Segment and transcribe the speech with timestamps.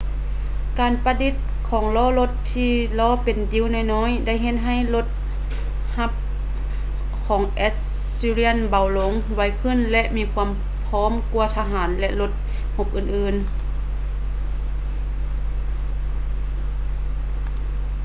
[0.79, 1.33] ການປະດິດ
[1.69, 5.07] ຂອງລໍ້ລົດທີ່ລໍ້ເປັນດິ້ວນ້ອຍໆໄດ້ເຮັດໃຫ້ລົດ
[5.95, 6.11] ຮົບ
[7.25, 7.85] ຂອງແອັດສ
[8.17, 10.49] ຊີຣຽນເບົາລົງ ໄວຂຶ້ນ ແລະ ມີຄວາມ
[10.87, 12.31] ພ້ອມກວ່າທະຫານ ແລະ ລົດ
[12.77, 13.45] ຮົບອື່ນໆ